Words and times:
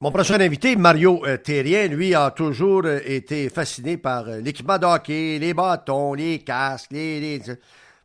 Mon 0.00 0.12
prochain 0.12 0.38
invité, 0.38 0.76
Mario 0.76 1.26
euh, 1.26 1.38
Thérien, 1.38 1.88
lui, 1.88 2.14
a 2.14 2.30
toujours 2.30 2.82
euh, 2.84 3.00
été 3.04 3.48
fasciné 3.48 3.96
par 3.96 4.28
euh, 4.28 4.38
l'équipement 4.38 4.78
de 4.78 4.86
hockey, 4.86 5.38
les 5.40 5.52
bâtons, 5.52 6.14
les 6.14 6.38
casques, 6.38 6.92
les, 6.92 7.40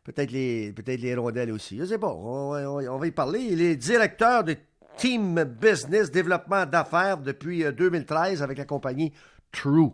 peut-être 0.02 0.32
les, 0.32 0.72
peut-être 0.72 1.00
les 1.00 1.14
rondelles 1.14 1.52
aussi. 1.52 1.78
Je 1.78 1.84
sais 1.84 1.98
pas, 1.98 2.12
on, 2.12 2.98
va 2.98 3.06
y 3.06 3.12
parler. 3.12 3.38
Il 3.42 3.62
est 3.62 3.76
directeur 3.76 4.42
de 4.42 4.56
Team 4.96 5.44
Business 5.44 6.10
Développement 6.10 6.66
d'affaires 6.66 7.18
depuis 7.18 7.62
2013 7.62 8.42
avec 8.42 8.58
la 8.58 8.64
compagnie 8.64 9.12
True. 9.52 9.92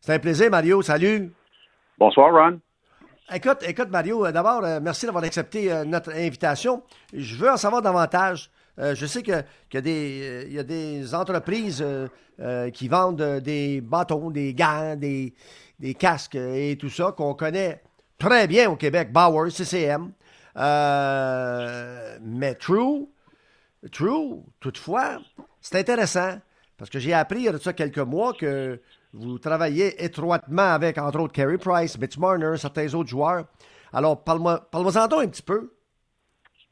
C'est 0.00 0.14
un 0.14 0.18
plaisir, 0.18 0.50
Mario. 0.50 0.82
Salut. 0.82 1.32
Bonsoir, 1.96 2.32
Ron. 2.32 2.58
Écoute, 3.32 3.58
écoute 3.68 3.90
Mario, 3.90 4.32
d'abord, 4.32 4.62
merci 4.82 5.06
d'avoir 5.06 5.22
accepté 5.22 5.70
notre 5.86 6.10
invitation. 6.12 6.82
Je 7.12 7.36
veux 7.36 7.50
en 7.50 7.56
savoir 7.56 7.82
davantage 7.82 8.50
euh, 8.78 8.94
je 8.94 9.06
sais 9.06 9.22
qu'il 9.22 9.34
y, 9.34 10.52
y, 10.52 10.58
a 10.58 10.62
des 10.62 11.14
entreprises 11.14 11.82
euh, 11.82 12.06
euh, 12.40 12.70
qui 12.70 12.86
vendent 12.86 13.40
des 13.40 13.80
bâtons, 13.80 14.30
des 14.30 14.54
gants, 14.54 14.94
des, 14.94 15.34
casques 15.98 16.36
et 16.36 16.76
tout 16.78 16.90
ça 16.90 17.12
qu'on 17.16 17.34
connaît 17.34 17.82
très 18.18 18.46
bien 18.46 18.70
au 18.70 18.76
Québec, 18.76 19.12
Bauer, 19.12 19.50
CCM. 19.50 20.12
mais 22.22 22.54
True, 22.54 23.08
True, 23.90 24.42
toutefois, 24.60 25.18
c'est 25.60 25.78
intéressant 25.78 26.38
parce 26.76 26.90
que 26.90 27.00
j'ai 27.00 27.12
appris 27.12 27.40
il 27.40 27.44
y 27.44 27.48
a 27.48 27.58
ça 27.58 27.72
quelques 27.72 27.98
mois 27.98 28.32
que 28.32 28.80
vous 29.12 29.38
travaillez 29.38 30.04
étroitement 30.04 30.62
avec, 30.74 30.98
entre 30.98 31.18
autres, 31.20 31.32
Carey 31.32 31.58
Price, 31.58 31.98
Mitch 31.98 32.16
Marner, 32.18 32.56
certains 32.56 32.92
autres 32.94 33.08
joueurs. 33.08 33.46
Alors, 33.92 34.22
parle-moi 34.22 34.68
parle 34.70 34.86
en 34.86 35.18
un 35.18 35.26
petit 35.26 35.42
peu. 35.42 35.72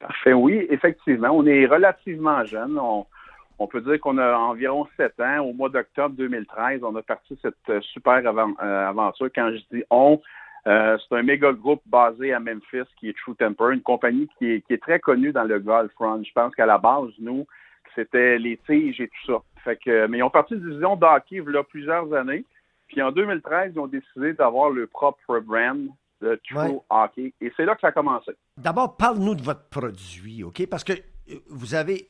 Parfait, 0.01 0.33
oui, 0.33 0.67
effectivement. 0.71 1.31
On 1.31 1.47
est 1.47 1.67
relativement 1.67 2.45
jeune. 2.45 2.79
On, 2.79 3.67
peut 3.67 3.81
dire 3.81 3.99
qu'on 4.01 4.19
a 4.19 4.37
environ 4.37 4.87
sept 4.97 5.19
ans. 5.21 5.41
Au 5.41 5.53
mois 5.53 5.71
d'octobre 5.71 6.15
2013, 6.17 6.83
on 6.85 6.95
a 6.97 7.03
parti 7.03 7.39
cette 7.41 7.55
euh, 7.71 7.81
super 7.81 8.23
euh, 8.27 8.89
aventure. 8.89 9.29
Quand 9.35 9.51
je 9.51 9.77
dis 9.77 9.85
on, 9.91 10.21
euh, 10.67 10.99
c'est 10.99 11.17
un 11.17 11.23
méga 11.23 11.53
groupe 11.53 11.83
basé 11.87 12.33
à 12.33 12.41
Memphis 12.41 12.89
qui 12.99 13.09
est 13.09 13.17
True 13.17 13.37
Temper, 13.37 13.71
une 13.73 13.83
compagnie 13.83 14.29
qui 14.39 14.63
est, 14.69 14.83
très 14.83 14.99
connue 14.99 15.33
dans 15.33 15.45
le 15.45 15.61
golf 15.61 15.93
front. 15.93 16.23
Je 16.23 16.33
pense 16.33 16.55
qu'à 16.55 16.67
la 16.67 16.79
base, 16.79 17.11
nous, 17.19 17.47
c'était 17.95 18.39
les 18.39 18.59
tiges 18.67 19.01
et 19.01 19.09
tout 19.09 19.33
ça. 19.33 19.39
Fait 19.65 19.77
que, 19.77 20.07
mais 20.07 20.19
ils 20.19 20.23
ont 20.23 20.31
parti 20.31 20.55
de 20.55 20.61
division 20.61 20.97
d'hockey 20.97 21.37
il 21.37 21.53
y 21.53 21.57
a 21.57 21.63
plusieurs 21.63 22.13
années. 22.13 22.45
Puis 22.89 23.01
en 23.01 23.13
2013, 23.13 23.73
ils 23.75 23.81
ont 23.81 23.87
décidé 23.87 24.33
d'avoir 24.33 24.71
leur 24.71 24.89
propre 24.89 25.39
brand 25.41 25.89
de 26.21 26.41
True 26.49 26.81
Hockey. 26.91 27.35
Et 27.41 27.53
c'est 27.57 27.65
là 27.65 27.75
que 27.75 27.81
ça 27.81 27.89
a 27.89 27.93
commencé. 27.93 28.33
D'abord, 28.57 28.97
parle-nous 28.97 29.35
de 29.35 29.43
votre 29.43 29.69
produit, 29.69 30.45
OK? 30.45 30.67
Parce 30.69 30.85
que 30.85 30.93
euh, 30.93 31.35
vous 31.49 31.75
avez 31.75 32.09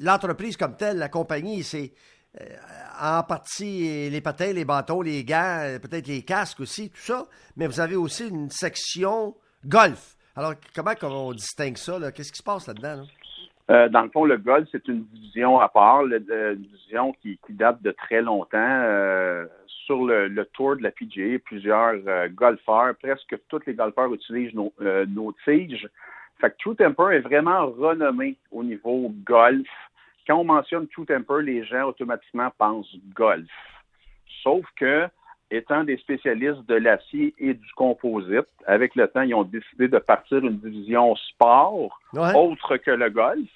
l'entreprise 0.00 0.56
comme 0.56 0.76
telle, 0.76 0.98
la 0.98 1.08
compagnie, 1.08 1.62
c'est 1.62 1.92
euh, 2.40 2.44
en 3.00 3.22
partie 3.22 4.10
les 4.10 4.20
patins, 4.20 4.52
les 4.52 4.64
bâtons, 4.64 5.02
les 5.02 5.24
gants, 5.24 5.60
euh, 5.62 5.78
peut-être 5.78 6.06
les 6.06 6.22
casques 6.22 6.60
aussi, 6.60 6.90
tout 6.90 7.00
ça, 7.00 7.26
mais 7.56 7.66
vous 7.66 7.80
avez 7.80 7.96
aussi 7.96 8.28
une 8.28 8.50
section 8.50 9.34
golf. 9.66 10.16
Alors, 10.34 10.54
comment 10.74 10.92
on 11.02 11.32
distingue 11.32 11.76
ça? 11.76 11.98
Qu'est-ce 12.12 12.32
qui 12.32 12.38
se 12.38 12.42
passe 12.42 12.66
là-dedans? 12.66 13.04
dans 13.68 14.02
le 14.02 14.10
fond, 14.10 14.26
le 14.26 14.36
golf, 14.36 14.68
c'est 14.70 14.86
une 14.86 15.04
division 15.04 15.58
à 15.58 15.66
part, 15.66 16.04
une 16.04 16.56
division 16.56 17.14
qui, 17.22 17.38
date 17.48 17.80
de 17.80 17.90
très 17.92 18.20
longtemps 18.20 19.46
sur 19.92 20.06
le, 20.06 20.44
tour 20.54 20.76
de 20.76 20.82
la 20.82 20.90
PGA, 20.90 21.38
plusieurs 21.44 21.94
euh, 22.06 22.28
golfeurs, 22.28 22.94
presque 23.00 23.36
tous 23.48 23.60
les 23.66 23.74
golfeurs 23.74 24.12
utilisent 24.12 24.54
nos, 24.54 24.72
euh, 24.80 25.04
nos 25.06 25.34
tiges. 25.44 25.86
Fait 26.40 26.50
que 26.50 26.56
True 26.58 26.76
Temper 26.76 27.14
est 27.14 27.20
vraiment 27.20 27.66
renommé 27.66 28.36
au 28.50 28.64
niveau 28.64 29.12
golf. 29.26 29.68
Quand 30.26 30.36
on 30.38 30.44
mentionne 30.44 30.88
True 30.88 31.04
Temper, 31.04 31.42
les 31.42 31.64
gens 31.64 31.88
automatiquement 31.88 32.50
pensent 32.56 32.96
golf. 33.14 33.50
Sauf 34.42 34.64
que, 34.76 35.06
étant 35.50 35.84
des 35.84 35.98
spécialistes 35.98 36.66
de 36.66 36.76
l'acier 36.76 37.34
et 37.38 37.52
du 37.52 37.72
composite, 37.76 38.48
avec 38.66 38.94
le 38.94 39.06
temps, 39.08 39.22
ils 39.22 39.34
ont 39.34 39.44
décidé 39.44 39.88
de 39.88 39.98
partir 39.98 40.38
une 40.38 40.58
division 40.58 41.14
sport 41.16 42.00
autre 42.14 42.78
que 42.78 42.90
le 42.90 43.10
golf. 43.10 43.48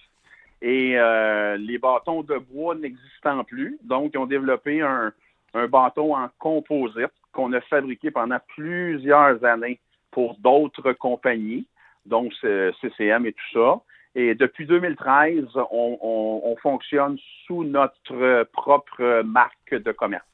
Et 0.60 0.98
euh, 0.98 1.56
les 1.56 1.78
bâtons 1.78 2.22
de 2.22 2.36
bois 2.36 2.74
n'existant 2.74 3.42
plus, 3.44 3.78
donc 3.84 4.12
ils 4.14 4.18
ont 4.18 4.26
développé 4.26 4.80
un, 4.80 5.12
un 5.56 5.66
bâton 5.66 6.14
en 6.14 6.28
composite 6.38 7.12
qu'on 7.32 7.52
a 7.52 7.60
fabriqué 7.62 8.10
pendant 8.10 8.38
plusieurs 8.54 9.44
années 9.44 9.80
pour 10.10 10.36
d'autres 10.38 10.92
compagnies, 10.92 11.66
donc 12.04 12.32
CCM 12.40 13.26
et 13.26 13.32
tout 13.32 13.52
ça. 13.52 13.80
Et 14.14 14.34
depuis 14.34 14.66
2013, 14.66 15.44
on, 15.70 16.56
fonctionne 16.62 17.18
sous 17.46 17.64
notre 17.64 18.44
propre 18.44 19.22
marque 19.22 19.74
de 19.74 19.92
commerce. 19.92 20.24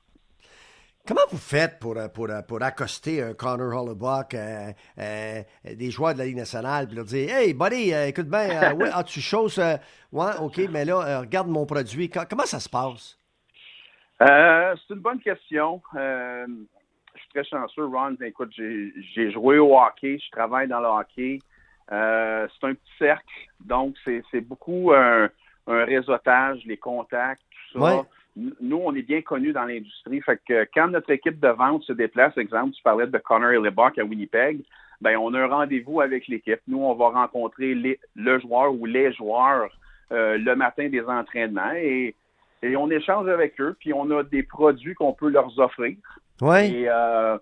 Comment 1.04 1.22
vous 1.28 1.38
faites 1.38 1.80
pour, 1.80 1.96
pour, 2.14 2.28
pour 2.46 2.62
accoster 2.62 3.20
un 3.22 3.34
Connor 3.34 3.82
Hollaback, 3.82 4.34
euh, 4.34 4.72
euh, 4.98 5.42
des 5.64 5.90
joueurs 5.90 6.14
de 6.14 6.18
la 6.18 6.26
Ligue 6.26 6.36
nationale, 6.36 6.86
puis 6.86 6.94
leur 6.94 7.04
dire 7.06 7.28
Hey, 7.34 7.54
buddy, 7.54 7.92
euh, 7.92 8.06
écoute 8.06 8.28
bien, 8.28 8.72
ouais, 8.74 8.88
as-tu 8.94 9.20
chose 9.20 9.60
Ouais, 10.12 10.30
OK, 10.40 10.60
mais 10.70 10.84
là, 10.84 11.18
regarde 11.18 11.48
mon 11.48 11.66
produit. 11.66 12.08
Comment 12.08 12.46
ça 12.46 12.60
se 12.60 12.68
passe? 12.68 13.18
Euh, 14.22 14.74
c'est 14.76 14.94
une 14.94 15.00
bonne 15.00 15.18
question. 15.18 15.82
Euh, 15.96 16.46
je 17.14 17.20
suis 17.20 17.28
très 17.30 17.44
chanceux, 17.44 17.86
Ron. 17.86 18.16
Écoute, 18.22 18.52
j'ai 18.54 19.30
joué 19.32 19.58
au 19.58 19.76
hockey, 19.76 20.18
je 20.24 20.30
travaille 20.30 20.68
dans 20.68 20.80
le 20.80 20.86
hockey. 20.86 21.40
Euh, 21.90 22.46
c'est 22.48 22.66
un 22.68 22.74
petit 22.74 22.92
cercle, 22.98 23.34
donc 23.60 23.96
c'est 24.04 24.40
beaucoup 24.40 24.92
un, 24.92 25.28
réseautage, 25.66 26.60
les 26.64 26.76
contacts, 26.76 27.42
tout 27.72 27.80
ça. 27.80 28.04
Nous, 28.34 28.80
on 28.82 28.94
est 28.94 29.02
bien 29.02 29.20
connus 29.20 29.52
dans 29.52 29.64
l'industrie. 29.64 30.22
Fait 30.22 30.40
que 30.48 30.66
quand 30.72 30.88
notre 30.88 31.10
équipe 31.10 31.38
de 31.38 31.48
vente 31.48 31.82
se 31.82 31.92
déplace, 31.92 32.36
exemple, 32.38 32.72
tu 32.72 32.82
parlais 32.82 33.06
de 33.06 33.18
Connor 33.18 33.60
Lebuck 33.60 33.98
à 33.98 34.04
Winnipeg, 34.04 34.62
ben 35.02 35.18
on 35.18 35.34
a 35.34 35.40
un 35.40 35.48
rendez-vous 35.48 36.00
avec 36.00 36.28
l'équipe. 36.28 36.60
Nous, 36.66 36.78
on 36.78 36.94
va 36.94 37.08
rencontrer 37.08 37.74
le 37.74 38.38
joueur 38.38 38.72
ou 38.72 38.86
les 38.86 39.12
joueurs 39.12 39.68
le 40.10 40.54
matin 40.54 40.88
des 40.88 41.02
entraînements 41.02 41.74
et 41.74 42.14
et 42.62 42.76
on 42.76 42.90
échange 42.90 43.28
avec 43.28 43.60
eux, 43.60 43.76
puis 43.78 43.92
on 43.92 44.10
a 44.10 44.22
des 44.22 44.42
produits 44.42 44.94
qu'on 44.94 45.12
peut 45.12 45.28
leur 45.28 45.58
offrir. 45.58 45.96
Oui. 46.40 46.58
Et 46.58 46.88
euh, 46.88 47.36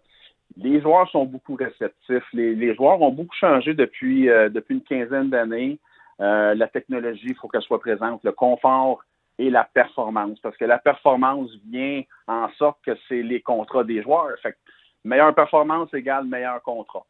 les 0.56 0.80
joueurs 0.80 1.08
sont 1.10 1.24
beaucoup 1.24 1.54
réceptifs. 1.54 2.24
Les, 2.32 2.74
joueurs 2.74 3.00
ont 3.00 3.12
beaucoup 3.12 3.34
changé 3.36 3.74
depuis, 3.74 4.28
euh, 4.28 4.48
depuis 4.48 4.74
une 4.74 4.82
quinzaine 4.82 5.30
d'années. 5.30 5.78
Euh, 6.20 6.54
la 6.54 6.68
technologie, 6.68 7.28
il 7.28 7.34
faut 7.36 7.48
qu'elle 7.48 7.62
soit 7.62 7.80
présente, 7.80 8.22
le 8.24 8.32
confort 8.32 9.02
et 9.38 9.48
la 9.48 9.64
performance, 9.64 10.38
parce 10.40 10.56
que 10.56 10.66
la 10.66 10.78
performance 10.78 11.50
vient 11.70 12.02
en 12.26 12.48
sorte 12.58 12.78
que 12.84 12.92
c'est 13.08 13.22
les 13.22 13.40
contrats 13.40 13.84
des 13.84 14.02
joueurs. 14.02 14.36
Fait 14.42 14.56
meilleure 15.02 15.34
performance 15.34 15.92
égale 15.94 16.26
meilleur 16.26 16.60
contrat. 16.62 17.06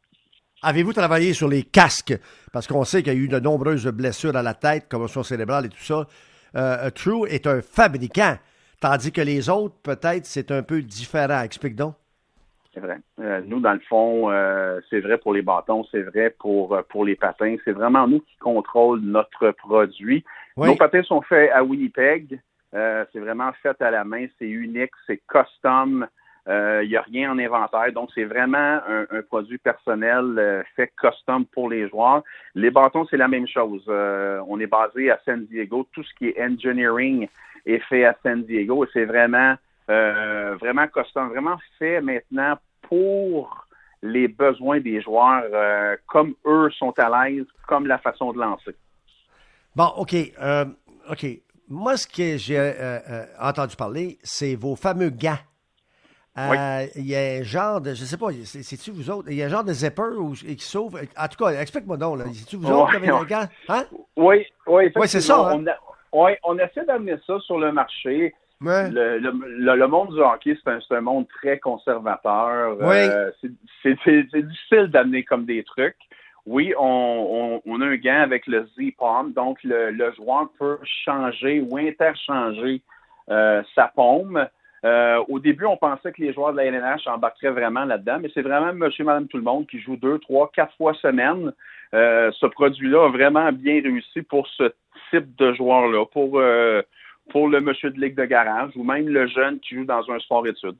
Avez-vous 0.63 0.93
travaillé 0.93 1.33
sur 1.33 1.49
les 1.49 1.63
casques? 1.63 2.17
Parce 2.53 2.67
qu'on 2.67 2.85
sait 2.85 3.03
qu'il 3.03 3.13
y 3.13 3.15
a 3.15 3.19
eu 3.19 3.27
de 3.27 3.39
nombreuses 3.39 3.87
blessures 3.87 4.35
à 4.35 4.43
la 4.43 4.53
tête, 4.53 4.87
commotion 4.87 5.23
cérébrale 5.23 5.65
et 5.65 5.69
tout 5.69 5.83
ça. 5.83 6.05
Euh, 6.55 6.89
True 6.89 7.27
est 7.27 7.47
un 7.47 7.61
fabricant, 7.61 8.35
tandis 8.79 9.11
que 9.11 9.21
les 9.21 9.49
autres, 9.49 9.75
peut-être, 9.83 10.25
c'est 10.25 10.51
un 10.51 10.63
peu 10.63 10.81
différent. 10.81 11.41
Explique 11.41 11.75
donc. 11.75 11.95
C'est 12.73 12.79
vrai. 12.79 12.97
Euh, 13.19 13.41
nous, 13.45 13.59
dans 13.59 13.73
le 13.73 13.81
fond, 13.81 14.31
euh, 14.31 14.79
c'est 14.89 15.01
vrai 15.01 15.17
pour 15.17 15.33
les 15.33 15.41
bâtons, 15.41 15.83
c'est 15.91 16.03
vrai 16.03 16.33
pour, 16.39 16.77
pour 16.89 17.05
les 17.05 17.15
patins. 17.15 17.55
C'est 17.65 17.73
vraiment 17.73 18.07
nous 18.07 18.21
qui 18.21 18.37
contrôlons 18.37 19.01
notre 19.01 19.51
produit. 19.51 20.23
Nos 20.55 20.75
patins 20.75 21.03
sont 21.03 21.21
faits 21.21 21.51
à 21.51 21.63
Winnipeg. 21.63 22.39
c'est 22.71 23.19
vraiment 23.19 23.51
fait 23.61 23.81
à 23.81 23.91
la 23.91 24.03
main. 24.03 24.25
C'est 24.39 24.47
unique. 24.47 24.91
C'est 25.05 25.21
custom. 25.27 26.07
Il 26.47 26.51
euh, 26.51 26.85
n'y 26.87 26.95
a 26.95 27.01
rien 27.01 27.31
en 27.31 27.37
inventaire. 27.37 27.91
Donc, 27.93 28.09
c'est 28.15 28.23
vraiment 28.23 28.79
un, 28.87 29.21
produit 29.27 29.59
personnel 29.59 30.39
euh, 30.39 30.63
fait 30.75 30.91
custom 30.99 31.45
pour 31.45 31.69
les 31.69 31.87
joueurs. 31.87 32.23
Les 32.55 32.71
bâtons, 32.71 33.05
c'est 33.09 33.17
la 33.17 33.27
même 33.27 33.47
chose. 33.47 33.83
Euh, 33.87 34.41
on 34.47 34.59
est 34.59 34.67
basé 34.67 35.11
à 35.11 35.19
San 35.23 35.45
Diego. 35.45 35.87
Tout 35.93 36.03
ce 36.03 36.13
qui 36.15 36.29
est 36.29 36.43
engineering 36.43 37.27
est 37.67 37.79
fait 37.87 38.05
à 38.05 38.17
San 38.23 38.43
Diego 38.43 38.83
et 38.85 38.87
c'est 38.91 39.05
vraiment, 39.05 39.55
vraiment 39.87 40.87
custom, 40.87 41.29
vraiment 41.29 41.57
fait 41.77 42.01
maintenant 42.01 42.57
pour 42.81 43.67
les 44.01 44.27
besoins 44.27 44.79
des 44.79 45.01
joueurs, 45.01 45.43
comme 46.07 46.33
eux 46.45 46.71
sont 46.71 46.93
à 46.97 47.29
l'aise, 47.29 47.45
comme 47.67 47.85
la 47.85 47.99
façon 47.99 48.31
de 48.33 48.39
lancer. 48.39 48.75
Bon, 49.75 49.91
OK. 49.97 50.15
OK. 51.09 51.25
Moi, 51.67 51.97
ce 51.97 52.07
que 52.07 52.37
j'ai 52.37 52.73
entendu 53.39 53.75
parler, 53.75 54.17
c'est 54.23 54.55
vos 54.55 54.75
fameux 54.75 55.09
gants 55.09 55.37
euh, 56.37 56.85
il 56.95 57.07
y 57.07 57.15
a 57.15 57.39
un 57.39 57.43
genre 57.43 57.81
de, 57.81 57.93
je 57.93 58.05
sais 58.05 58.15
pas, 58.15 58.27
c'est-tu 58.45 58.91
vous 58.91 59.09
autres, 59.09 59.27
il 59.29 59.35
y 59.35 59.43
a 59.43 59.47
un 59.47 59.49
genre 59.49 59.65
de 59.65 59.73
zipper 59.73 60.11
qui 60.33 60.63
s'ouvre. 60.63 60.99
En 61.17 61.27
tout 61.27 61.43
cas, 61.43 61.51
explique-moi 61.59 61.97
donc, 61.97 62.19
là. 62.19 62.25
C'est-tu 62.33 62.55
vous 62.55 62.71
autres 62.71 62.91
qui 62.91 62.95
avez 62.95 63.09
un 63.09 63.23
gant? 63.23 63.45
Hein? 63.67 63.83
Oui, 64.15 64.45
oui, 64.65 64.91
oui 64.95 65.07
c'est 65.07 65.19
ça. 65.19 65.51
Hein? 65.51 65.65
On, 66.13 66.29
on 66.43 66.57
essaie 66.57 66.85
d'amener 66.85 67.15
ça 67.27 67.37
sur 67.41 67.59
le 67.59 67.73
marché. 67.73 68.33
Le, 68.61 69.17
le, 69.17 69.87
monde 69.87 70.13
du 70.13 70.21
hockey, 70.21 70.55
c'est 70.63 70.69
un, 70.71 70.97
un, 70.97 71.01
monde 71.01 71.27
très 71.27 71.57
conservateur. 71.57 72.77
Euh, 72.79 73.31
c'est 73.81 73.97
difficile 74.33 74.87
d'amener 74.87 75.23
comme 75.23 75.45
des 75.45 75.63
trucs. 75.63 75.97
Oui, 76.45 76.73
on, 76.79 77.61
on, 77.65 77.81
a 77.81 77.85
un 77.85 77.95
gant 77.97 78.21
avec 78.21 78.47
le 78.47 78.67
Z-Palm, 78.77 79.33
donc 79.33 79.57
le, 79.63 80.13
joueur 80.15 80.47
peut 80.59 80.77
changer 81.05 81.61
ou 81.61 81.77
interchanger 81.77 82.81
ça 83.27 83.91
paume. 83.95 84.47
Au 84.83 85.39
début, 85.39 85.65
on 85.65 85.77
pensait 85.77 86.11
que 86.11 86.21
les 86.21 86.33
joueurs 86.33 86.53
de 86.53 86.57
la 86.57 86.65
LNH 86.65 87.07
embarqueraient 87.07 87.51
vraiment 87.51 87.85
là-dedans, 87.85 88.17
mais 88.21 88.29
c'est 88.33 88.41
vraiment 88.41 88.73
monsieur, 88.73 89.03
madame, 89.03 89.27
tout 89.27 89.37
le 89.37 89.43
monde 89.43 89.67
qui 89.67 89.79
joue 89.79 89.95
deux, 89.95 90.17
trois, 90.19 90.51
quatre 90.53 90.75
fois 90.75 90.93
semaine. 90.95 91.51
ce 91.91 92.45
produit-là 92.47 93.05
a 93.05 93.09
vraiment 93.09 93.51
bien 93.51 93.81
réussi 93.81 94.21
pour 94.23 94.47
ce 94.47 94.71
type 95.11 95.35
de 95.37 95.53
joueur-là, 95.53 96.05
pour, 96.05 96.41
pour 97.29 97.47
le 97.47 97.61
monsieur 97.61 97.91
de 97.91 97.99
ligue 97.99 98.15
de 98.15 98.25
garage 98.25 98.71
ou 98.75 98.83
même 98.83 99.07
le 99.07 99.27
jeune 99.27 99.59
qui 99.59 99.75
joue 99.75 99.85
dans 99.85 100.03
un 100.09 100.19
sport-études. 100.19 100.77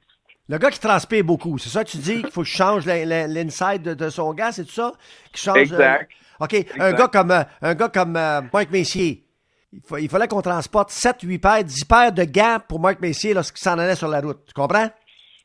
Le 0.52 0.58
gars 0.58 0.70
qui 0.70 0.82
transpire 0.82 1.24
beaucoup, 1.24 1.58
c'est 1.58 1.70
ça 1.70 1.86
que 1.86 1.90
tu 1.90 1.98
dis 1.98 2.22
qu'il 2.22 2.30
faut 2.30 2.42
que 2.42 2.48
je 2.48 2.56
change 2.56 2.86
l'inside 2.86 3.84
de, 3.84 4.10
son 4.10 4.34
gars, 4.34 4.52
c'est 4.52 4.66
tout 4.66 4.72
ça? 4.72 4.92
Qui 5.32 5.42
change, 5.42 5.58
euh, 5.58 5.62
exact. 5.62 6.12
OK, 6.42 6.66
un 6.78 6.92
gars 6.92 7.08
comme, 7.08 7.32
euh, 7.32 7.44
un 7.62 7.74
gars 7.74 7.88
comme 7.88 8.18
euh, 8.18 8.42
Mike 8.54 8.70
Messier, 8.72 9.24
il, 9.72 10.10
fallait 10.10 10.28
qu'on 10.28 10.42
transporte 10.42 10.90
7, 10.90 11.22
8 11.22 11.40
paires, 11.40 11.64
10 11.64 11.86
paires 11.86 12.12
de 12.12 12.24
gants 12.24 12.58
pour 12.68 12.80
Mike 12.80 13.00
Messier 13.00 13.34
lorsqu'il 13.34 13.62
s'en 13.62 13.78
allait 13.78 13.96
sur 13.96 14.08
la 14.08 14.20
route. 14.20 14.40
Tu 14.46 14.54
comprends? 14.54 14.88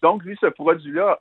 Donc, 0.02 0.24
lui, 0.24 0.36
ce 0.40 0.46
produit-là 0.46 1.20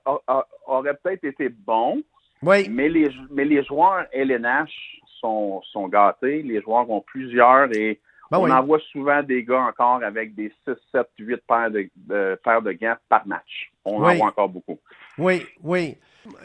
aurait 0.67 0.95
peut-être 0.95 1.23
été 1.23 1.49
bon, 1.49 2.01
oui. 2.41 2.67
mais, 2.69 2.89
les, 2.89 3.09
mais 3.31 3.45
les 3.45 3.63
joueurs 3.63 4.05
LNH 4.11 4.71
sont, 5.19 5.61
sont 5.71 5.87
gâtés. 5.87 6.41
Les 6.41 6.61
joueurs 6.61 6.89
ont 6.89 7.01
plusieurs 7.01 7.71
et 7.75 7.99
ben 8.31 8.39
on 8.39 8.49
en 8.49 8.63
voit 8.63 8.79
souvent 8.91 9.21
des 9.21 9.43
gars 9.43 9.61
encore 9.61 10.03
avec 10.03 10.33
des 10.33 10.51
6, 10.67 10.73
7, 10.91 11.07
8 11.19 11.41
paires 11.47 11.71
de, 11.71 12.39
paires 12.43 12.61
de 12.61 12.71
gants 12.71 12.95
par 13.07 13.25
match. 13.27 13.71
On 13.85 14.03
en 14.03 14.15
voit 14.15 14.27
encore 14.27 14.49
beaucoup. 14.49 14.79
Oui, 15.17 15.43
oui. 15.63 15.95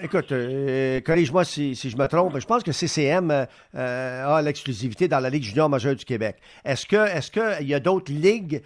Écoute, 0.03 0.33
euh, 0.33 1.01
corrige-moi 1.01 1.45
si, 1.45 1.75
je 1.75 1.97
me 1.97 2.07
trompe. 2.07 2.39
Je 2.39 2.47
pense 2.47 2.63
que 2.63 2.73
CCM 2.73 3.31
euh, 3.31 3.45
euh, 3.75 4.37
a 4.37 4.43
l'exclusivité 4.43 5.09
dans 5.09 5.21
la 5.21 5.31
Ligue 5.31 5.43
junior 5.43 5.69
majeure 5.69 5.95
du 5.95 6.05
Québec. 6.05 6.37
Est-ce 6.65 6.87
que 6.87 6.97
est-ce 6.97 7.31
qu'il 7.31 7.67
y 7.67 7.75
a 7.75 7.81
d'autres 7.81 8.13
ligues 8.13 8.63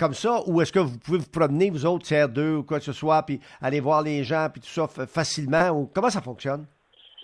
comme 0.00 0.14
ça 0.14 0.40
ou 0.48 0.60
est-ce 0.60 0.72
que 0.72 0.80
vous 0.80 0.98
pouvez 0.98 1.18
vous 1.18 1.30
promener, 1.30 1.70
vous 1.70 1.86
autres, 1.86 2.06
CR2 2.06 2.56
ou 2.56 2.62
quoi 2.64 2.78
que 2.78 2.84
ce 2.84 2.92
soit, 2.92 3.22
puis 3.22 3.38
aller 3.62 3.78
voir 3.78 4.02
les 4.02 4.24
gens, 4.24 4.48
puis 4.50 4.60
tout 4.60 4.66
ça 4.66 4.88
facilement? 5.06 5.70
Ou 5.70 5.88
comment 5.94 6.10
ça 6.10 6.20
fonctionne? 6.20 6.66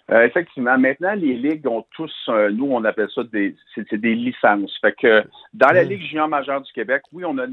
Effectivement. 0.08 0.78
Maintenant, 0.78 1.14
les 1.14 1.34
ligues 1.34 1.66
ont 1.66 1.84
tous, 1.96 2.12
nous, 2.52 2.66
on 2.70 2.84
appelle 2.84 3.08
ça 3.14 3.22
des, 3.32 3.56
c'est, 3.74 3.94
des 3.94 4.14
licences. 4.14 4.76
Fait 4.80 4.92
que 4.92 5.24
dans 5.54 5.72
la 5.72 5.84
mm. 5.84 5.88
Ligue 5.88 6.02
junior 6.02 6.28
majeure 6.28 6.60
du 6.60 6.72
Québec, 6.72 7.02
oui, 7.12 7.24
on 7.24 7.36
a, 7.38 7.46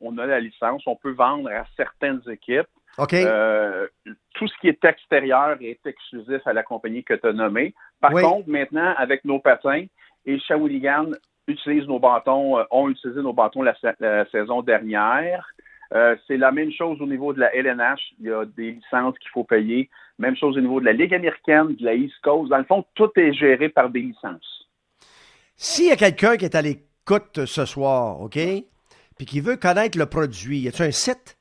on 0.00 0.18
a 0.18 0.26
la 0.26 0.40
licence. 0.40 0.82
On 0.86 0.96
peut 0.96 1.12
vendre 1.12 1.48
à 1.50 1.64
certaines 1.76 2.22
équipes. 2.28 2.66
OK. 2.98 3.14
tout 4.34 4.48
ce 4.48 4.54
qui 4.60 4.68
est 4.68 4.84
extérieur 4.84 5.56
est 5.60 5.84
exclusif 5.86 6.46
à 6.46 6.52
la 6.52 6.62
compagnie 6.62 7.04
que 7.04 7.14
tu 7.14 7.26
as 7.26 7.32
nommée. 7.32 7.74
Par 8.00 8.12
contre, 8.12 8.48
maintenant, 8.48 8.94
avec 8.96 9.24
nos 9.24 9.38
patins, 9.38 9.84
et 10.24 10.38
Shawinigan 10.40 11.10
utilise 11.46 11.86
nos 11.86 11.98
bâtons, 11.98 12.56
ont 12.70 12.88
utilisé 12.88 13.20
nos 13.22 13.32
bâtons 13.32 13.62
la 13.62 13.74
saison 14.30 14.62
dernière. 14.62 15.46
Euh, 15.94 16.16
c'est 16.26 16.36
la 16.36 16.50
même 16.50 16.72
chose 16.72 17.00
au 17.00 17.06
niveau 17.06 17.32
de 17.32 17.40
la 17.40 17.54
LNH. 17.54 18.00
Il 18.20 18.26
y 18.26 18.32
a 18.32 18.44
des 18.44 18.72
licences 18.72 19.16
qu'il 19.18 19.30
faut 19.30 19.44
payer. 19.44 19.88
Même 20.18 20.36
chose 20.36 20.56
au 20.56 20.60
niveau 20.60 20.80
de 20.80 20.86
la 20.86 20.92
Ligue 20.92 21.14
américaine, 21.14 21.76
de 21.76 21.84
la 21.84 21.94
East 21.94 22.14
Coast. 22.22 22.50
Dans 22.50 22.58
le 22.58 22.64
fond, 22.64 22.84
tout 22.94 23.10
est 23.16 23.32
géré 23.32 23.68
par 23.68 23.90
des 23.90 24.00
licences. 24.00 24.68
S'il 25.56 25.86
y 25.86 25.92
a 25.92 25.96
quelqu'un 25.96 26.36
qui 26.36 26.44
est 26.44 26.54
à 26.54 26.62
l'écoute 26.62 27.44
ce 27.46 27.64
soir, 27.64 28.20
OK, 28.20 28.38
puis 29.16 29.26
qui 29.26 29.40
veut 29.40 29.56
connaître 29.56 29.96
le 29.96 30.06
produit, 30.06 30.58
y 30.58 30.68
a-t-il 30.68 30.88
un 30.88 30.90
site? 30.90 31.35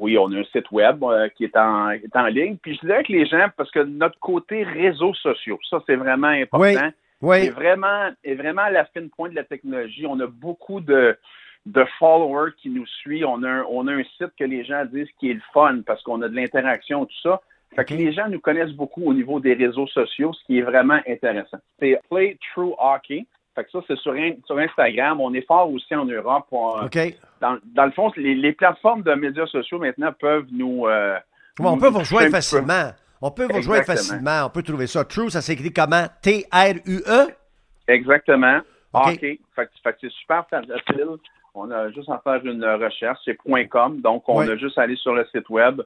Oui, 0.00 0.16
on 0.16 0.32
a 0.32 0.38
un 0.38 0.44
site 0.44 0.70
web 0.70 1.04
euh, 1.04 1.28
qui 1.28 1.44
est 1.44 1.56
en, 1.56 1.90
ligne. 2.28 2.56
Puis 2.56 2.74
je 2.76 2.86
dirais 2.86 3.04
que 3.04 3.12
les 3.12 3.26
gens, 3.26 3.48
parce 3.56 3.70
que 3.70 3.80
notre 3.80 4.18
côté 4.18 4.62
réseaux 4.62 5.14
sociaux, 5.14 5.58
ça 5.68 5.82
c'est 5.86 5.96
vraiment 5.96 6.28
important. 6.28 6.90
Oui. 7.22 7.36
Est 7.36 7.50
vraiment, 7.50 8.10
est 8.24 8.34
vraiment 8.34 8.62
à 8.62 8.70
la 8.70 8.86
fine 8.86 9.10
pointe 9.10 9.32
de 9.32 9.36
la 9.36 9.44
technologie. 9.44 10.06
On 10.06 10.18
a 10.20 10.26
beaucoup 10.26 10.80
de, 10.80 11.18
de 11.66 11.84
followers 11.98 12.52
qui 12.56 12.70
nous 12.70 12.86
suivent. 12.86 13.26
On 13.26 13.42
a, 13.42 13.48
un, 13.48 13.66
on 13.68 13.86
a 13.88 13.92
un 13.92 14.02
site 14.16 14.32
que 14.38 14.44
les 14.44 14.64
gens 14.64 14.86
disent 14.86 15.10
qui 15.18 15.30
est 15.30 15.34
le 15.34 15.42
fun 15.52 15.82
parce 15.86 16.02
qu'on 16.02 16.22
a 16.22 16.28
de 16.28 16.34
l'interaction, 16.34 17.04
tout 17.04 17.20
ça. 17.22 17.42
Fait 17.76 17.84
que 17.84 17.94
les 17.94 18.12
gens 18.12 18.28
nous 18.28 18.40
connaissent 18.40 18.72
beaucoup 18.72 19.04
au 19.04 19.14
niveau 19.14 19.38
des 19.38 19.54
réseaux 19.54 19.86
sociaux, 19.86 20.32
ce 20.32 20.44
qui 20.44 20.58
est 20.58 20.62
vraiment 20.62 20.98
intéressant. 21.06 21.58
C'est 21.78 22.00
Play 22.10 22.36
True 22.52 22.72
Hockey. 22.78 23.26
Fait 23.60 23.64
que 23.64 23.70
ça, 23.72 23.80
c'est 23.86 23.98
sur, 23.98 24.14
sur, 24.46 24.58
Instagram. 24.58 25.20
On 25.20 25.34
est 25.34 25.46
fort 25.46 25.70
aussi 25.70 25.94
en 25.94 26.06
Europe. 26.06 26.46
Dans, 26.50 27.58
dans, 27.64 27.84
le 27.84 27.90
fond, 27.92 28.10
les, 28.16 28.34
les, 28.34 28.52
plateformes 28.52 29.02
de 29.02 29.12
médias 29.12 29.46
sociaux 29.46 29.78
maintenant 29.78 30.12
peuvent 30.18 30.46
nous. 30.50 30.86
Euh, 30.86 31.18
on 31.58 31.76
peut 31.76 31.88
vous 31.88 31.98
rejoindre 31.98 32.30
facilement. 32.30 32.90
On 33.20 33.30
peut 33.30 33.46
vous 33.46 33.56
rejoindre 33.56 33.84
facilement. 33.84 34.46
On 34.46 34.50
peut 34.50 34.62
trouver 34.62 34.86
ça. 34.86 35.04
True, 35.04 35.30
ça 35.30 35.42
s'écrit 35.42 35.72
comment? 35.72 36.06
T-R-U-E? 36.22 37.28
Exactement. 37.88 38.60
Hockey. 38.94 39.40
Fait, 39.54 39.68
fait 39.82 39.92
que 39.92 39.98
c'est 40.00 40.12
super 40.12 40.46
facile. 40.48 41.06
On 41.54 41.70
a 41.70 41.90
juste 41.90 42.08
à 42.08 42.20
faire 42.24 42.44
une 42.46 42.64
recherche, 42.64 43.18
c'est 43.24 43.36
.com, 43.68 44.00
donc 44.00 44.28
on 44.28 44.38
a 44.38 44.56
juste 44.56 44.78
à 44.78 44.82
aller 44.82 44.96
sur 44.96 45.14
le 45.14 45.26
site 45.34 45.48
web. 45.50 45.82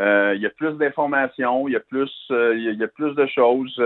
Euh, 0.00 0.32
il 0.36 0.40
y 0.40 0.46
a 0.46 0.50
plus 0.50 0.74
d'informations, 0.74 1.66
il 1.66 1.72
y 1.72 1.76
a 1.76 1.80
plus, 1.80 2.10
euh, 2.30 2.54
il 2.56 2.78
y 2.78 2.84
a 2.84 2.88
plus 2.88 3.14
de 3.14 3.26
choses. 3.26 3.82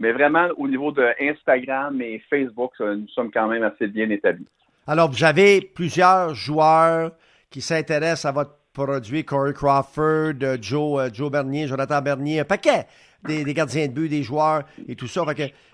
Euh, 0.00 0.06
mais 0.06 0.12
vraiment, 0.12 0.48
au 0.56 0.66
niveau 0.66 0.92
de 0.92 1.06
Instagram 1.20 2.00
et 2.00 2.22
Facebook, 2.30 2.72
nous 2.80 3.08
sommes 3.08 3.30
quand 3.30 3.48
même 3.48 3.62
assez 3.62 3.86
bien 3.86 4.08
établis. 4.10 4.46
Alors, 4.86 5.10
vous 5.10 5.24
avez 5.24 5.60
plusieurs 5.60 6.34
joueurs 6.34 7.12
qui 7.50 7.60
s'intéressent 7.60 8.26
à 8.26 8.32
votre 8.32 8.56
produit, 8.72 9.24
Corey 9.24 9.52
Crawford, 9.52 10.34
Joe, 10.60 11.12
Joe 11.12 11.30
Bernier, 11.30 11.66
Jonathan 11.66 12.00
Bernier, 12.00 12.40
un 12.40 12.44
paquet 12.44 12.86
des, 13.24 13.54
gardiens 13.54 13.86
de 13.88 13.92
but, 13.92 14.08
des 14.08 14.22
joueurs 14.22 14.62
et 14.88 14.96
tout 14.96 15.06
ça. 15.06 15.22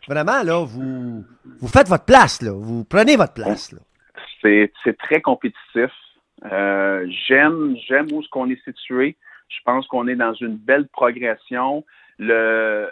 vraiment, 0.08 0.42
là, 0.42 0.64
vous, 0.64 1.24
vous 1.60 1.68
faites 1.68 1.88
votre 1.88 2.04
place, 2.04 2.42
là. 2.42 2.52
Vous 2.52 2.84
prenez 2.84 3.16
votre 3.16 3.34
place, 3.34 3.72
là. 3.72 3.78
C'est 4.42 4.98
très 4.98 5.20
compétitif. 5.20 5.90
Euh, 6.52 7.06
j'aime 7.26 7.76
j'aime 7.88 8.06
où 8.12 8.22
ce 8.22 8.28
qu'on 8.28 8.48
est 8.50 8.62
situé. 8.64 9.16
Je 9.48 9.56
pense 9.64 9.86
qu'on 9.88 10.06
est 10.06 10.14
dans 10.14 10.34
une 10.34 10.56
belle 10.56 10.86
progression. 10.88 11.84
Le 12.18 12.88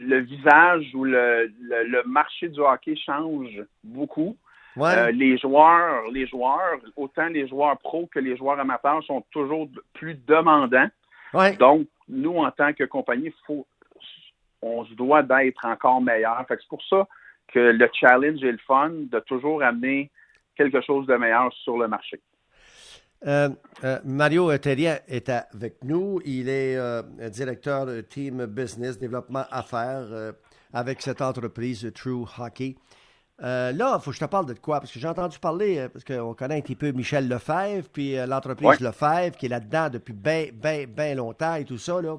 le 0.00 0.18
visage 0.20 0.86
ou 0.94 1.04
le, 1.04 1.52
le, 1.60 2.02
marché 2.04 2.48
du 2.48 2.60
hockey 2.60 2.96
change 2.96 3.62
beaucoup. 3.82 4.36
Euh, 4.78 5.10
les 5.10 5.36
joueurs, 5.38 6.04
les 6.12 6.26
joueurs, 6.26 6.78
autant 6.96 7.26
les 7.26 7.48
joueurs 7.48 7.76
pros 7.78 8.06
que 8.06 8.20
les 8.20 8.36
joueurs 8.36 8.60
amateurs 8.60 9.02
sont 9.04 9.24
toujours 9.32 9.68
plus 9.94 10.14
demandants. 10.26 10.88
Donc, 11.58 11.88
nous, 12.08 12.36
en 12.36 12.50
tant 12.52 12.72
que 12.72 12.84
compagnie, 12.84 13.34
faut, 13.44 13.66
on 14.62 14.84
se 14.84 14.94
doit 14.94 15.22
d'être 15.22 15.64
encore 15.64 16.00
meilleur. 16.00 16.44
c'est 16.48 16.68
pour 16.68 16.82
ça 16.84 17.06
que 17.48 17.58
le 17.58 17.88
challenge 17.92 18.42
est 18.44 18.52
le 18.52 18.58
fun 18.58 18.90
de 18.90 19.18
toujours 19.20 19.62
amener 19.62 20.10
quelque 20.56 20.80
chose 20.80 21.06
de 21.06 21.16
meilleur 21.16 21.52
sur 21.64 21.78
le 21.78 21.88
marché. 21.88 22.20
Euh, 23.26 23.48
euh, 23.82 23.98
Mario 24.04 24.56
Terrien 24.58 24.98
est 25.08 25.28
avec 25.28 25.82
nous. 25.84 26.20
Il 26.24 26.48
est 26.48 26.76
euh, 26.76 27.02
directeur 27.30 27.86
de 27.86 28.00
Team 28.00 28.46
Business 28.46 28.98
Développement 28.98 29.44
Affaires 29.50 30.06
avec 30.72 31.02
cette 31.02 31.20
entreprise 31.20 31.90
True 31.94 32.24
Hockey. 32.38 32.76
là, 33.40 33.70
il 33.72 34.00
faut 34.00 34.10
que 34.10 34.16
je 34.16 34.20
te 34.20 34.30
parle 34.30 34.46
de 34.46 34.54
quoi? 34.54 34.80
Parce 34.80 34.92
que 34.92 34.98
j'ai 34.98 35.08
entendu 35.08 35.38
parler, 35.38 35.88
parce 35.92 36.04
qu'on 36.04 36.34
connaît 36.34 36.58
un 36.58 36.60
petit 36.60 36.76
peu 36.76 36.92
Michel 36.92 37.28
Lefebvre, 37.28 37.88
puis 37.92 38.14
l'entreprise 38.26 38.80
Lefebvre 38.80 39.36
qui 39.36 39.46
est 39.46 39.50
là-dedans 39.50 39.88
depuis 39.90 40.14
bien, 40.14 40.46
bien, 40.52 40.84
bien 40.86 41.14
longtemps 41.14 41.54
et 41.54 41.64
tout 41.64 41.78
ça. 41.78 42.00
Là. 42.00 42.16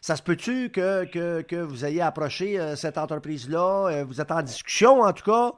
Ça 0.00 0.16
se 0.16 0.22
peut-tu 0.22 0.70
que, 0.70 1.04
que, 1.04 1.42
que, 1.42 1.56
vous 1.56 1.84
ayez 1.84 2.00
approché 2.00 2.58
cette 2.74 2.98
entreprise-là? 2.98 4.04
vous 4.04 4.20
êtes 4.20 4.32
en 4.32 4.42
discussion, 4.42 5.02
en 5.02 5.12
tout 5.12 5.24
cas? 5.24 5.52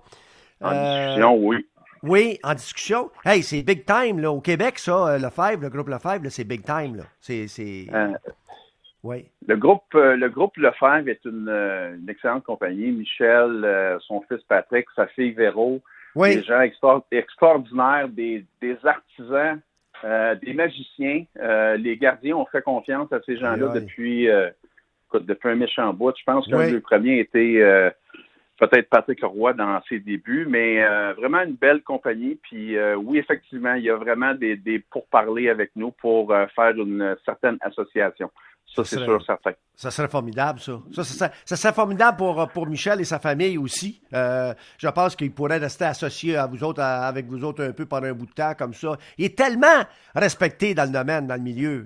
En 0.61 0.71
discussion, 0.71 1.37
oui. 1.37 1.67
Oui, 2.03 2.39
en 2.43 2.55
discussion. 2.55 3.11
Hey, 3.25 3.43
c'est 3.43 3.63
big 3.63 3.85
time, 3.85 4.19
là. 4.19 4.33
Au 4.33 4.41
Québec, 4.41 4.79
ça, 4.79 5.07
euh, 5.07 5.19
le 5.19 5.25
Lefebvre, 5.25 5.63
le 5.63 5.69
groupe 5.69 5.89
Lefebvre, 5.89 6.29
c'est 6.31 6.45
big 6.45 6.65
time, 6.65 6.97
là. 6.97 7.05
C'est. 7.21 7.47
Euh, 7.93 8.13
oui. 9.05 9.27
Le 9.47 9.57
groupe, 9.57 9.83
euh, 9.95 10.17
le 10.17 10.29
groupe 10.29 10.57
Lefebvre 10.57 11.09
est 11.09 11.25
une, 11.25 12.05
excellente 12.09 12.45
compagnie. 12.45 12.91
Michel, 12.91 13.99
son 14.07 14.21
fils 14.23 14.43
Patrick, 14.49 14.87
sa 14.97 15.07
fille 15.09 15.33
Véro. 15.33 15.81
Oui. 16.15 16.37
Des 16.37 16.43
gens 16.43 16.61
extraordinaires, 17.11 18.09
des, 18.09 18.45
des 18.61 18.77
artisans, 18.85 19.61
des 20.43 20.55
magiciens. 20.55 21.25
les 21.79 21.97
gardiens 21.97 22.37
ont 22.37 22.47
fait 22.47 22.63
confiance 22.63 23.13
à 23.13 23.21
ces 23.25 23.37
gens-là 23.39 23.69
depuis, 23.69 24.29
depuis 25.15 25.49
un 25.49 25.57
méchant 25.57 25.93
bout. 25.95 26.13
Je 26.19 26.25
pense 26.25 26.47
qu'un 26.49 26.71
des 26.71 26.81
premiers 26.81 27.21
était 27.21 27.93
peut-être 28.59 28.89
Patrick 28.89 29.23
Roy 29.23 29.55
dans 29.55 29.81
ses 29.89 29.99
débuts, 29.99 30.47
mais 30.49 30.83
euh, 30.83 31.15
vraiment 31.15 31.43
une 31.43 31.55
belle 31.55 31.83
compagnie. 31.83 32.39
Puis 32.43 32.77
euh, 32.77 32.95
oui, 32.95 33.19
effectivement, 33.19 33.75
il 33.75 33.85
y 33.85 33.91
a 33.91 33.97
vraiment 33.97 34.35
des, 34.35 34.57
des 34.57 34.79
pourparlers 34.79 35.49
avec 35.49 35.73
nous 35.77 35.91
pour 35.91 36.33
euh, 36.33 36.47
faire 36.55 36.71
une 36.71 37.17
certaine 37.25 37.59
association. 37.61 38.31
Ça, 38.67 38.85
c'est 38.85 39.01
sûr, 39.01 39.23
certain. 39.27 39.51
Ça 39.75 39.91
serait 39.91 40.09
formidable, 40.09 40.59
ça. 40.59 40.81
Ça, 40.93 41.29
serait, 41.57 41.75
formidable 41.75 42.17
pour, 42.17 42.49
pour 42.55 42.67
Michel 42.67 43.03
et 43.03 43.05
sa 43.05 43.19
famille 43.19 43.59
aussi. 43.59 44.01
je 44.11 44.89
pense 44.89 45.15
qu'il 45.15 45.31
pourrait 45.35 45.59
rester 45.59 45.85
associé 45.85 46.37
à 46.37 46.47
vous 46.47 46.65
autres, 46.65 46.81
avec 46.81 47.27
vous 47.27 47.45
autres 47.45 47.63
un 47.63 47.73
peu 47.73 47.85
pendant 47.85 48.07
un 48.07 48.15
bout 48.15 48.25
de 48.25 48.33
temps 48.33 48.55
comme 48.57 48.73
ça. 48.73 48.97
Il 49.19 49.27
est 49.27 49.37
tellement 49.37 49.83
respecté 50.15 50.73
dans 50.73 50.85
le 50.85 50.93
domaine, 50.93 51.27
dans 51.27 51.35
le 51.35 51.43
milieu. 51.43 51.85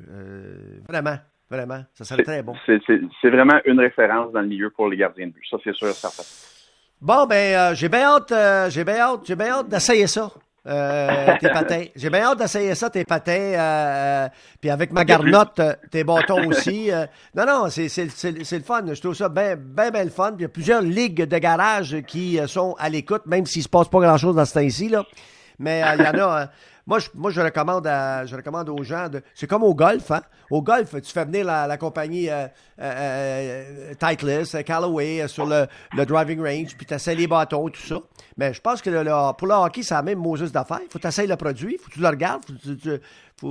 vraiment, 0.88 1.16
vraiment. 1.50 1.80
Ça 1.94 2.04
serait 2.04 2.22
très 2.22 2.42
bon. 2.44 2.54
C'est 2.66 3.30
vraiment 3.30 3.58
une 3.64 3.80
référence 3.80 4.32
dans 4.32 4.42
le 4.42 4.48
milieu 4.48 4.70
pour 4.70 4.88
les 4.88 4.98
gardiens 4.98 5.26
de 5.26 5.32
but. 5.32 5.44
Ça, 5.50 5.56
c'est 5.64 5.74
sûr, 5.74 5.88
certain. 5.88 6.22
Bon, 7.00 7.26
ben, 7.26 7.54
euh, 7.54 7.74
j'ai 7.74 7.90
bien 7.90 8.04
hâte, 8.04 8.32
euh, 8.32 8.70
j'ai 8.70 8.82
bien 8.82 8.96
hâte, 8.96 9.20
j'ai 9.24 9.36
bien 9.36 9.48
hâte 9.48 9.68
d'essayer 9.68 10.06
ça. 10.06 10.30
tes 10.66 11.48
patins. 11.48 11.84
J'ai 11.94 12.10
bien 12.10 12.22
hâte 12.22 12.38
d'essayer 12.38 12.74
ça, 12.74 12.90
tes 12.90 13.04
patins. 13.04 14.28
puis 14.60 14.68
avec 14.68 14.90
ma 14.90 15.04
garnotte, 15.04 15.60
tes 15.92 16.02
bâtons 16.02 16.48
aussi. 16.48 16.90
non, 17.36 17.46
non, 17.46 17.70
c'est 17.70 17.86
le 17.86 18.62
fun. 18.64 18.82
Je 18.92 19.00
trouve 19.00 19.14
ça 19.14 19.28
bien, 19.28 19.54
bien, 19.54 19.90
bien 19.92 20.02
le 20.02 20.10
fun. 20.10 20.32
Puis 20.32 20.40
il 20.40 20.42
y 20.42 20.46
a 20.46 20.48
plusieurs 20.48 20.82
ligues 20.82 21.22
de 21.22 21.38
garage 21.38 21.98
qui 22.08 22.40
sont 22.48 22.74
à 22.80 22.88
l'écoute, 22.88 23.26
même 23.26 23.46
s'il 23.46 23.60
ne 23.60 23.64
se 23.64 23.68
passe 23.68 23.88
pas 23.88 24.00
grand-chose 24.00 24.34
dans 24.34 24.44
ce 24.44 24.54
temps-ci. 24.54 24.92
Mais 25.58 25.82
il 25.98 26.04
y 26.04 26.08
en 26.08 26.28
a. 26.28 26.50
Moi, 26.86 27.00
je, 27.00 27.08
moi, 27.14 27.32
je 27.32 27.40
recommande, 27.40 27.84
je 27.84 28.36
recommande 28.36 28.68
aux 28.68 28.82
gens 28.84 29.08
de. 29.08 29.20
C'est 29.34 29.48
comme 29.48 29.64
au 29.64 29.74
golf, 29.74 30.08
hein? 30.12 30.22
Au 30.50 30.62
golf, 30.62 30.94
tu 31.02 31.12
fais 31.12 31.24
venir 31.24 31.44
la, 31.44 31.76
compagnie 31.76 32.30
euh, 32.30 32.46
euh, 32.80 33.62
euh 33.90 33.94
Titleist, 33.98 34.62
Callaway 34.62 35.26
sur 35.26 35.46
le, 35.46 35.66
driving 36.04 36.40
range, 36.40 36.76
puis 36.76 36.86
tu 36.86 36.94
essaies 36.94 37.16
les 37.16 37.26
bâtons, 37.26 37.68
tout 37.68 37.80
ça. 37.80 37.96
Mais 38.36 38.54
je 38.54 38.60
pense 38.60 38.80
que 38.80 38.90
pour 39.32 39.48
le 39.48 39.54
hockey, 39.54 39.82
c'est 39.82 39.94
la 39.94 40.02
même 40.02 40.20
Moses 40.20 40.52
d'affaires. 40.52 40.78
Il 40.82 40.88
faut 40.88 41.00
que 41.00 41.08
tu 41.08 41.26
le 41.26 41.36
produit, 41.36 41.74
il 41.74 41.78
faut 41.78 41.88
que 41.88 41.94
tu 41.94 42.00
le 42.00 42.08
regardes, 42.08 42.44
il 42.48 43.00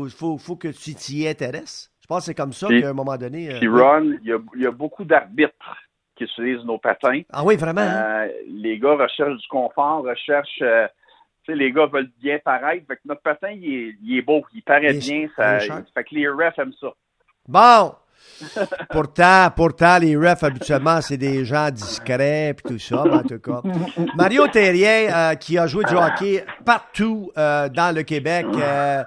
faut, 0.09 0.37
faut, 0.37 0.55
que 0.55 0.69
tu 0.69 0.95
t'y 0.95 1.27
intéresses. 1.27 1.91
Je 2.01 2.07
pense 2.07 2.19
que 2.19 2.25
c'est 2.25 2.35
comme 2.35 2.53
ça 2.53 2.67
qu'à 2.67 2.89
un 2.89 2.93
moment 2.93 3.17
donné. 3.17 3.49
Puis 3.59 3.67
Ron, 3.67 4.13
il 4.23 4.39
y 4.55 4.65
a, 4.65 4.71
beaucoup 4.71 5.03
d'arbitres 5.03 5.75
qui 6.15 6.23
utilisent 6.23 6.63
nos 6.63 6.77
patins. 6.77 7.23
Ah 7.33 7.43
oui, 7.43 7.57
vraiment? 7.57 7.81
Hein? 7.81 8.27
les 8.47 8.79
gars 8.79 8.95
recherchent 8.95 9.41
du 9.41 9.47
confort, 9.49 10.03
recherchent 10.03 10.63
les 11.47 11.71
gars 11.71 11.87
veulent 11.87 12.11
bien 12.21 12.39
paraître. 12.43 12.85
Fait 12.87 12.95
que 12.95 13.01
notre 13.05 13.21
patin, 13.21 13.51
il 13.51 14.17
est, 14.17 14.21
beau, 14.21 14.43
il 14.53 14.63
paraît 14.63 14.93
bien. 14.93 15.27
Ça, 15.35 15.59
fait 15.59 16.03
que 16.03 16.15
les 16.15 16.27
refs 16.27 16.57
aiment 16.57 16.73
ça. 16.79 16.93
Bon! 17.47 17.93
pourtant, 18.89 19.49
pourtant, 19.55 19.97
les 19.99 20.15
refs, 20.17 20.43
habituellement, 20.43 20.99
c'est 21.01 21.17
des 21.17 21.45
gens 21.45 21.69
discrets 21.69 22.49
et 22.49 22.55
tout 22.55 22.79
ça, 22.79 23.01
en 23.01 23.23
tout 23.23 23.39
cas. 23.39 23.61
Mario 24.15 24.47
Terrien, 24.47 25.09
euh, 25.13 25.35
qui 25.35 25.57
a 25.57 25.67
joué 25.67 25.85
du 25.85 25.95
hockey 25.95 26.43
partout 26.65 27.31
euh, 27.37 27.69
dans 27.69 27.95
le 27.95 28.03
Québec 28.03 28.45
euh, 28.57 29.03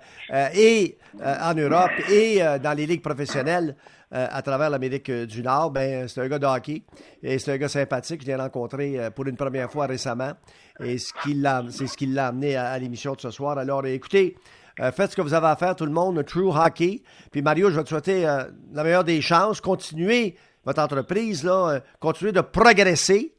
et 0.54 0.97
en 1.21 1.54
Europe 1.54 1.90
et 2.11 2.40
dans 2.62 2.76
les 2.76 2.87
ligues 2.87 3.02
professionnelles 3.02 3.75
à 4.11 4.41
travers 4.43 4.71
l'Amérique 4.71 5.11
du 5.11 5.43
Nord, 5.43 5.71
ben, 5.71 6.09
c'est 6.09 6.21
un 6.21 6.29
gars 6.29 6.38
de 6.38 6.47
hockey 6.47 6.83
et 7.23 7.38
c'est 7.38 7.53
un 7.53 7.59
gars 7.59 7.69
sympathique. 7.69 8.23
Je 8.23 8.27
l'ai 8.27 8.35
rencontré 8.35 8.99
pour 9.15 9.27
une 9.27 9.37
première 9.37 9.71
fois 9.71 9.87
récemment. 9.87 10.33
Et 10.81 10.97
c'est 10.99 11.87
ce 11.87 11.97
qui 11.97 12.07
l'a 12.07 12.27
amené 12.27 12.57
à, 12.57 12.79
l'émission 12.79 13.15
de 13.15 13.21
ce 13.21 13.31
soir. 13.31 13.59
Alors, 13.59 13.85
écoutez, 13.87 14.37
euh, 14.81 14.93
faites 14.93 15.11
ce 15.11 15.17
que 15.17 15.23
vous 15.23 15.35
avez 15.35 15.49
à 15.49 15.57
faire, 15.57 15.75
tout 15.75 15.87
le 15.87 15.93
monde, 15.93 16.25
True 16.25 16.50
Hockey. 16.50 17.03
Puis 17.33 17.43
Mario, 17.43 17.71
je 17.71 17.77
vais 17.77 17.85
te 17.85 17.88
souhaiter 17.88 18.27
euh, 18.27 18.45
la 18.73 18.85
meilleure 18.85 19.05
des 19.05 19.21
chances. 19.21 19.61
Continuez 19.61 20.37
votre 20.65 20.81
entreprise, 20.81 21.49
euh, 21.50 21.81
continuez 21.99 22.33
de 22.33 22.41
progresser 22.41 23.35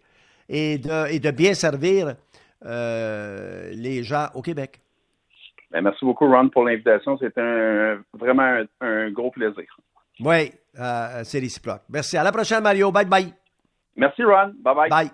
et 0.50 0.78
de, 0.80 1.12
et 1.14 1.20
de 1.20 1.32
bien 1.32 1.54
servir 1.54 2.16
les 2.62 4.04
gens 4.04 4.28
au 4.34 4.42
Québec. 4.42 4.82
Ben, 5.72 5.82
merci 5.82 6.04
beaucoup, 6.04 6.26
Ron, 6.28 6.50
pour 6.50 6.66
l'invitation. 6.66 7.18
C'était 7.20 7.96
vraiment 8.14 8.64
un, 8.82 9.12
gros 9.12 9.32
plaisir. 9.32 9.78
Oui, 10.20 10.52
c'est 11.24 11.40
réciproque. 11.40 11.84
Merci. 11.90 12.18
À 12.18 12.24
la 12.24 12.32
prochaine, 12.32 12.62
Mario. 12.62 12.92
Bye 12.92 13.06
bye. 13.06 13.34
Merci, 13.96 14.24
Ron. 14.24 14.54
Bye 14.64 14.76
bye. 14.76 14.90
Bye. 14.90 15.08